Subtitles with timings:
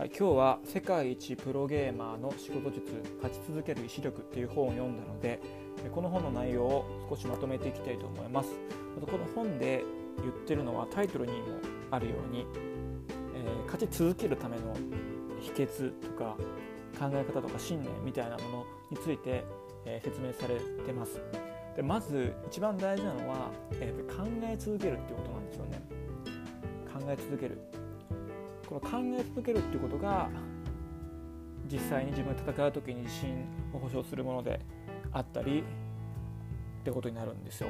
[0.00, 2.90] はい、今日は「世界一プロゲーマーの仕事術
[3.22, 5.38] 勝ち続ける意志力」っていう本を読んだので
[5.94, 8.48] この本の内容を少しまとめていきたいと思います。
[8.98, 9.84] この本で
[10.16, 11.38] 言ってるのはタイトルにも
[11.90, 12.46] あるように、
[13.34, 14.74] えー、勝ち続けるための
[15.38, 16.34] 秘訣とか
[16.98, 19.44] 考え方とか信念みたいなものについて、
[19.84, 21.20] えー、説明されてます。
[21.76, 25.82] でまず一番大事なのは、えー、考え続けるっていうことなんですよね。
[26.90, 27.58] 考え続ける。
[28.70, 30.30] この考え続けるっていうことが
[31.70, 34.60] 実際に自分で戦う時に自信を保証するもので
[35.12, 35.64] あったり
[36.80, 37.68] ってことになるんですよ。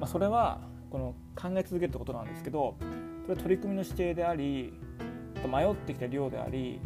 [0.00, 0.60] まあ、それは
[0.90, 2.76] この考え続けるってことなんですけど
[3.22, 4.72] それは取り組みの指定であり
[5.46, 6.80] 迷ってきた量であり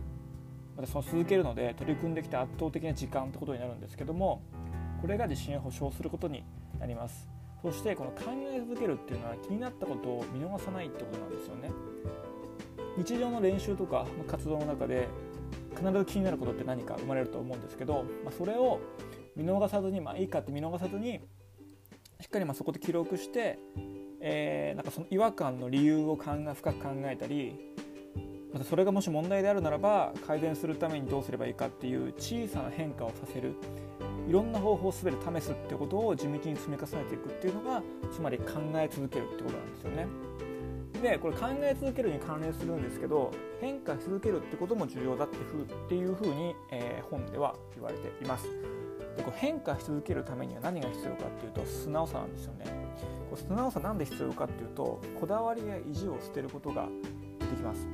[0.77, 4.42] またその続けるので取り組んできた圧倒的な時間ってことになるんですけども
[5.00, 6.45] これが自信を保証することに
[6.80, 7.28] なります
[7.62, 11.70] そしてこの考え続けるっていうのは気になったことを見逃さないってことなんですよね
[12.98, 15.09] 日常の練習とか活動の中で
[15.77, 18.81] 必ず気になることって何か生まれると思うんですけど、まあ、それを
[19.36, 21.20] 見逃さずにまあいいかって見逃さずに
[22.20, 23.61] しっかりまあそこで記録して、
[24.20, 27.55] えー、なんかその違和感の理由を考え深く考えたり
[28.53, 33.55] またそれがもし問題であるならば改善するためにどうすればいいかっていう小さな変化をさせる
[34.27, 40.06] いろんな方法を全て試すってことを地道に積み重ねていくっていうのがつまり考え続けるってことなんですよね。
[41.03, 48.47] でこれ考え続けるに関連するんですけど変化し続けるってことも重要だってふっていうふうに、えー、本では言われています。
[49.17, 52.64] でこう変化し続けるためには何が必要かっていうと素直さなんですよね。
[53.30, 56.89] こう素直さなんで必要かっていうとこだわりや意地を捨てることが
[57.39, 57.86] できます。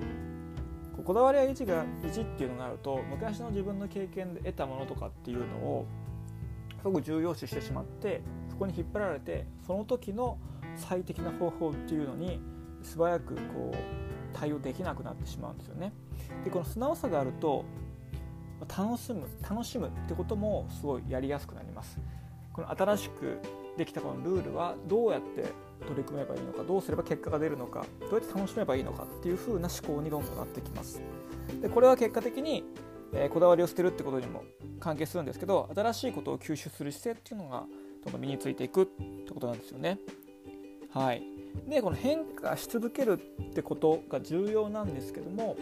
[1.05, 5.87] こだわりや意地が意地っていうのがあると昔の自分の経験で得たものとかっていうのを
[6.79, 10.39] すごく重要視してしまってそこに引っ張られてその時の
[10.77, 12.41] 最適な方法っていうのに
[12.85, 13.77] 素早くこう
[14.33, 15.93] 対応できなくなってしまうんですよね。
[16.45, 17.65] でこの素直さがあると
[18.77, 21.99] 楽しむ楽しむってこともすごいやりやすくなります。
[22.53, 23.39] この新しく
[23.77, 25.53] できたこのルールはどうやって
[25.87, 31.03] 取り組めばいいのかどうすれば結果が出るのかどうやって楽しめばいいのかっていう風な思考にどんどんなってきます。
[31.61, 32.65] でこれは結果的に、
[33.13, 34.45] えー、こだわりを捨てるってことにも
[34.81, 37.65] 関係するんですけど新しいことを吸収する姿勢っていうのが
[38.05, 39.99] どんどん身についていくってことなんですよね。
[40.95, 41.23] はい。
[41.69, 45.57] でこの変化し続けるってことが重要なんですけども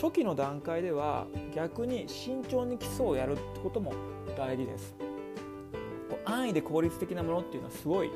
[0.00, 3.94] 初期の段階では逆に慎重に基礎をやるってことも
[4.36, 4.94] 大事です。
[6.24, 8.10] 安易で効率的なものっていうのはすごい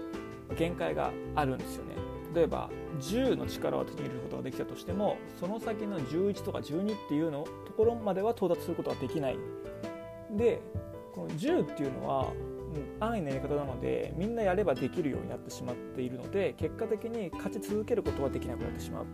[0.56, 1.94] 限界があるんですよね。
[2.34, 2.70] 例えば
[3.00, 9.38] 10の力を手に入れることができたとしてもその先の11とか12っていうのところまでは到達することができない。
[10.32, 10.60] で
[11.14, 12.32] この10っていうのは
[13.00, 19.06] 安易なやり方なのでみんなやればできるようになってしまっているので結果的に勝ち続けることはできなくなってしまうっ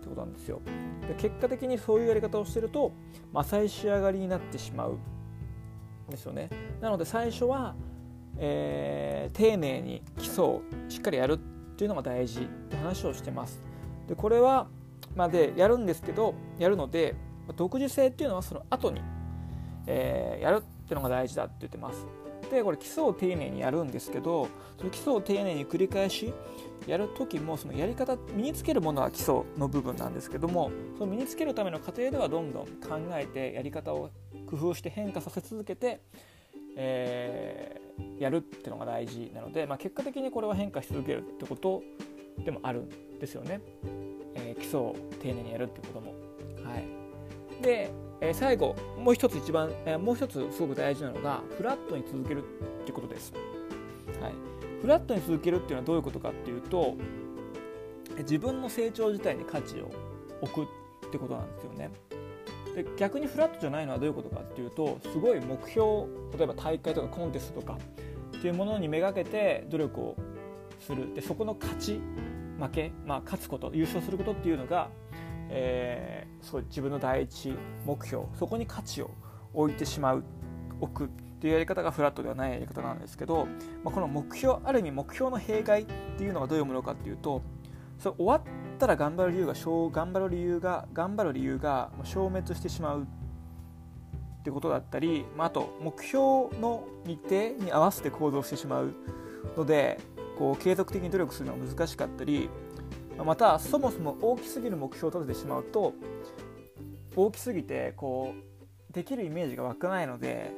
[0.00, 0.60] てことなんですよ。
[1.08, 2.92] で結果的にそういうやり方をしてると
[3.34, 4.98] 浅い仕上がりになってしまうん
[6.10, 6.50] ですよね。
[6.80, 7.74] なので最初は、
[8.38, 11.38] えー、丁寧に基礎をしっかりやるっ
[11.76, 13.62] ていうのが大事って話をしてます。
[14.08, 14.68] でこれは
[15.16, 17.14] まあ、でやるんですけどやるので
[17.56, 19.00] 独自性っていうのはその後に、
[19.86, 22.06] えー、やるっていうのが大事だって言ってます。
[22.50, 24.48] でこれ基礎を丁寧にやるんですけど
[24.78, 26.32] その基礎を丁寧に繰り返し
[26.86, 34.10] やる時もそのやり方身につけるものは基礎の部分なんですけどもその身につけるための過程ではどんどん考えてやり方を
[34.48, 36.00] 工夫して変化させ続けて、
[36.76, 41.82] えー、やるっていうのが大事なので、まあ、結果的にこれは変化し続けるってこと
[42.44, 43.60] でもあるんですよね、
[44.34, 46.14] えー、基礎を丁寧にやるってことも。
[46.64, 47.90] はい、で
[48.20, 53.32] え、最後もう一つ一番、え、もう一つすごく大事なのがフラットに続けるっていうことです、
[54.20, 54.32] はい、
[54.80, 56.94] フラットに続けるっていうのはどういうことかっていうと
[58.18, 59.90] 自分の成長自体に価値を
[60.40, 61.90] 置くってことなんですよね。
[62.74, 65.86] で逆にフラットじゃないのはどういうことかっていうとすごい目標
[66.36, 67.78] 例えば大会とかコンテストとか
[68.36, 70.16] っていうものにめがけて努力を
[70.80, 71.14] する。
[71.14, 72.00] でそこの勝ち
[72.60, 74.88] 負け、まあ、勝つこと優勝することっていうのが
[75.48, 77.54] えー、そう自分の第一
[77.84, 79.10] 目標そこに価値を
[79.54, 80.24] 置いてしまう
[80.80, 81.08] 置くっ
[81.38, 83.46] ていうやり方がフラットではないやり方なんですけど、
[83.84, 87.42] まあ、この目標ある意味目標の弊害っていうのがどういうものかっていうと
[87.98, 88.42] それ終わっ
[88.78, 93.06] たら頑張る理由が頑張る理由が頑張る理由が消滅してしまうっ
[94.44, 98.94] てことだったり、まあ、あと目標の日程に合わせて行動してしまう
[99.56, 99.98] ので
[100.38, 102.48] こう継続的に努力するのが難しかったり
[103.24, 105.94] またそもそも大きすぎる目標を立ててしまうと
[107.14, 108.34] 大きすぎてこ
[108.90, 110.52] うできるイメージが湧かないので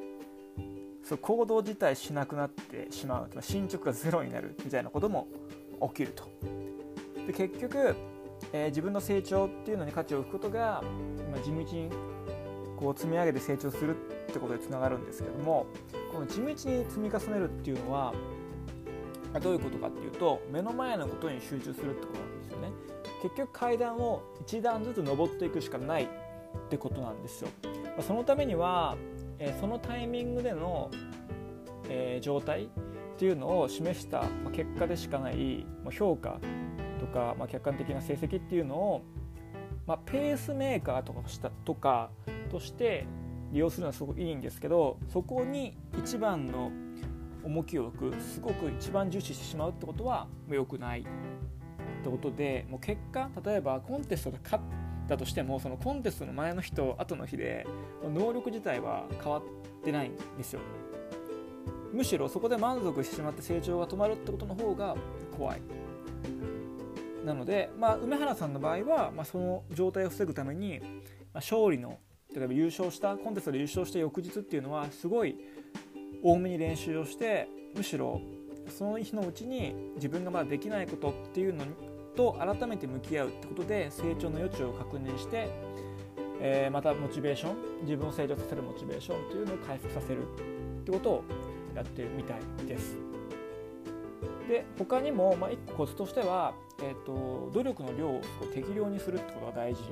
[1.04, 5.28] そう行動自体しなくなってしまう進捗がゼロになるみたいなことも
[5.88, 6.24] 起きると。
[7.26, 7.94] で結局
[8.52, 10.82] えー、自分の成長っていうのに価値を置くことが、
[11.30, 11.90] まあ、地道に
[12.78, 15.66] こう積み上げて成長するってことにつながるんですけども
[16.12, 18.14] この地道に積み重ねるっていうのは
[19.42, 22.72] どういうことかっていうと目の前のことに集中するってことなんですよね。
[23.22, 26.08] 結局階段を一段ずつ登っていくしかないっ
[26.68, 27.50] てことなんですよ。
[28.00, 28.96] そのためには、
[29.60, 30.90] そのタイミングでの、
[32.20, 32.68] 状態っ
[33.16, 36.38] ていうのを示した結果でしかない評価
[37.00, 39.02] とか、客観的な成績っていうのを、
[40.04, 42.10] ペースメーカーとかしたとか
[42.50, 43.06] として
[43.52, 46.70] 利用するのはすごくいいんですけどそこに一番の
[47.42, 51.06] 重きを置くすごく一番重視してしまうってことは良くない。
[51.98, 54.64] ってことでもう結果例えばコンテストで勝っ
[55.08, 57.66] たとしてもそのコンテストの前の日と後の日で
[58.02, 59.42] 能力自体は変わっ
[59.84, 60.60] てないんですよ。
[61.92, 64.94] むしろそこで満足してしまって成長が止まるってことの方が
[65.36, 65.62] 怖い。
[67.24, 70.88] なので、まあ、梅原さんの場合は、まあ、その状態を防ぐために、まあ、
[71.34, 71.98] 勝利の
[72.34, 75.36] 例えば優勝したコンテストで優勝した翌日っていうのはすごい
[76.22, 78.20] 多めに練習をしてむしろ
[78.70, 81.64] その日のうちに自分がまだできないことっていうの
[82.16, 85.48] と改めて向き合うってことで成長の余地を確認して、
[86.40, 91.24] えー、またモチベーション自分を成長させるモチベーションというのを回復させるってことを
[91.74, 92.96] やってるみたいです。
[94.48, 98.22] で他にも、まあ、1個コツとしては、えーと、努力の量を
[98.54, 99.84] 適量にするってことが大事っ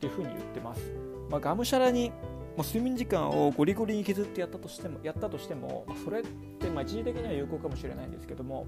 [0.00, 0.82] ていうふうに言ってます。
[1.30, 2.12] まあ、がむしゃらに
[2.60, 8.66] もう睡眠時間をゴリゴリに削ってやったとしてもやったとしてもまそれってまあ一時的には有効かもしれないんですけども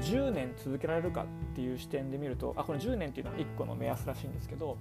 [0.00, 4.76] 10年続けられるかっていう視点で見るとあこれ10年っていうのは1個の目安らしいんですけど、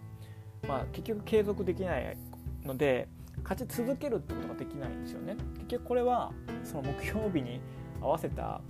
[0.68, 2.18] まあ、結局継続できない
[2.66, 3.10] ので
[3.44, 5.36] 勝ち続けるってことができないんですよね。
[5.58, 6.32] 結局これは
[6.64, 7.62] その目標日に
[8.02, 8.62] 合わせた、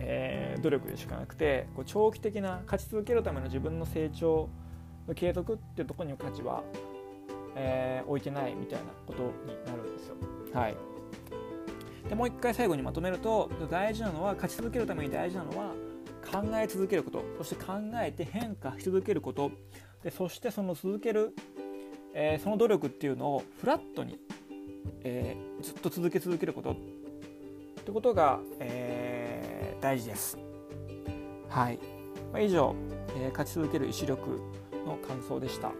[0.00, 4.50] えー、努力でしかなくてこう長期的な勝ち続けるための自分の成長
[5.08, 6.62] の継続っていうところに価値は
[7.56, 10.16] えー、置いてないみたいなことになるんですよ。
[10.52, 10.76] はい、
[12.08, 15.74] でもう一回最後にまとめると大事なのは勝ち続けるために大事なのは
[16.30, 19.50] 考え続けることそして考えて変化し続けること
[20.02, 21.34] でそしてその続ける、
[22.14, 24.18] えー、その努力っていうのをフラットに、
[25.02, 26.76] えー、ずっと続け続けることっ
[27.84, 30.38] てことが、えー、大事です。
[31.48, 31.78] はい、
[32.32, 32.74] ま、以上、
[33.16, 34.40] え勝ち続ける意志力
[34.84, 35.72] の感想でした。